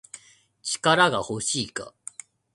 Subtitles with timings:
[0.63, 1.93] 力が欲しいか